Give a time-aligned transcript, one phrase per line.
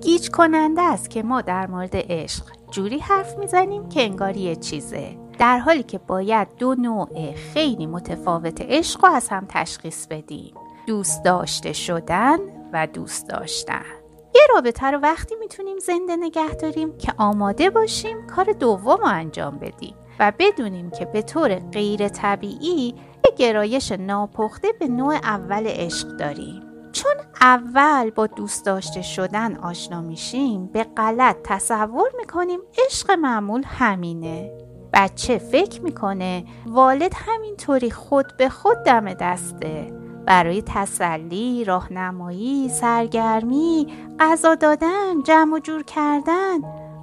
[0.00, 5.18] گیج کننده است که ما در مورد عشق جوری حرف می‌زنیم که انگار یه چیزه.
[5.38, 10.54] در حالی که باید دو نوع خیلی متفاوت عشق رو از هم تشخیص بدیم.
[10.86, 12.38] دوست داشته شدن
[12.72, 13.84] و دوست داشتن.
[14.34, 19.58] یه رابطه رو وقتی می‌تونیم زنده نگه داریم که آماده باشیم کار دوم رو انجام
[19.58, 22.94] بدیم و بدونیم که به طور غیر طبیعی
[23.24, 26.73] یه گرایش ناپخته به نوع اول عشق داریم.
[26.94, 34.50] چون اول با دوست داشته شدن آشنا میشیم به غلط تصور می‌کنیم عشق معمول همینه.
[34.92, 39.92] بچه فکر می‌کنه والد همینطوری خود به خود دم دسته.
[40.26, 43.86] برای تسلی، راهنمایی، سرگرمی،
[44.20, 46.58] غذا دادن، جمع و جور کردن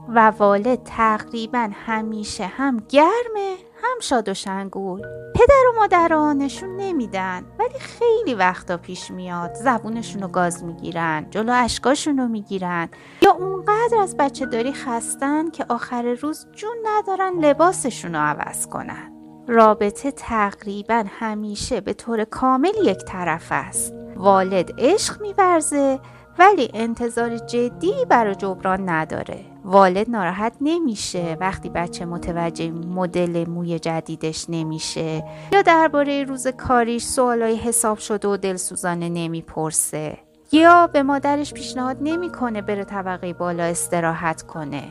[0.10, 3.56] و والد تقریبا همیشه هم گرمه.
[3.84, 5.02] هم شاد و شنگول.
[5.36, 11.54] پدر و مادرها نشون نمیدن ولی خیلی وقتا پیش میاد زبونشون رو گاز می‌گیرن جلو
[11.56, 12.90] اشکاشون رو می‌گیرن.
[13.22, 19.12] یا اونقدر از بچه داری خستن که آخر روز جون ندارن لباسشون رو عوض کنن.
[19.48, 23.94] رابطه تقریبا همیشه به طور کامل یک طرف است.
[24.16, 26.00] والد عشق میورزه
[26.40, 29.40] ولی انتظار جدی برای جبران نداره.
[29.66, 31.38] والد ناراحت نمیشه.
[31.40, 35.24] وقتی بچه متوجه مدل موی جدیدش نمیشه.
[35.52, 40.18] یا درباره روز کاریش سوالای حساب شده و دلسوزانه نمی‌پرسه.
[40.52, 44.84] یا به مادرش پیشنهاد نمی‌کنه بره طبقه بالا استراحت کنه.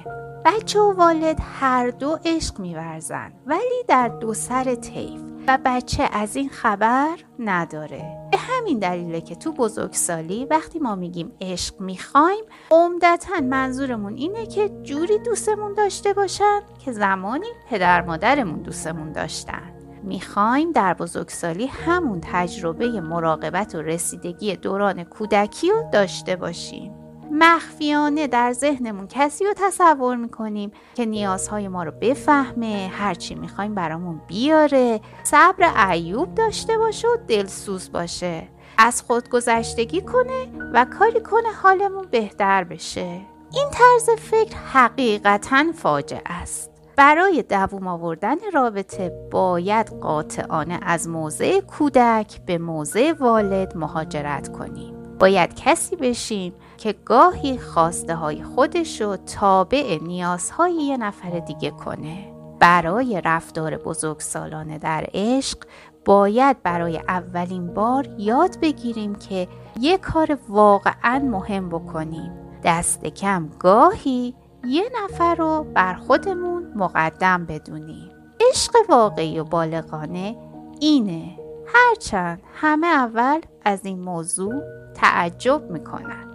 [0.45, 3.33] بچه و والد هر دو عشق میورزن.
[3.47, 5.21] ولی در دو سر طیف.
[5.49, 8.30] و بچه از این خبر نداره.
[8.61, 15.19] همین دلیله که تو بزرگسالی وقتی ما میگیم عشق می‌خوایم عمدتا منظورمون اینه که جوری
[15.19, 19.72] دوستمون داشته باشن که زمانی پدر مادرمون دوستمون داشتن.
[20.03, 27.00] می‌خوایم در بزرگسالی همون تجربه مراقبت و رسیدگی دوران کودکی رو داشته باشیم.
[27.41, 34.21] مخفیانه در ذهنمون کسی رو تصور می‌کنیم که نیازهای ما رو بفهمه هرچی می‌خوایم برامون
[34.27, 35.01] بیاره.
[35.23, 38.49] صبر ایوب داشته باشه و دلسوز باشه.
[38.79, 43.21] از خودگذشتگی کنه و کاری کنه حالمون بهتر بشه.
[43.53, 46.71] این طرز فکر حقیقتا فاجعه است.
[46.97, 55.00] برای دووم آوردن رابطه باید قاطعانه از موضع کودک به موضع والد مهاجرت کنیم.
[55.20, 62.32] باید کسی بشیم که گاهی خواسته های خودش رو تابع نیازهای یه نفر دیگه کنه.
[62.60, 65.58] برای رفتار بزرگسالانه در عشق
[66.04, 69.48] باید برای اولین بار یاد بگیریم که
[69.81, 72.32] یه کار واقعا مهم بکنیم.
[72.64, 78.10] دست کم گاهی یه نفر رو بر خودمون مقدم بدونیم.
[78.50, 80.37] عشق واقعی و بالغانه
[80.81, 81.38] اینه.
[81.75, 84.62] هرچند همه اول از این موضوع
[84.94, 86.30] تعجب می‌کنن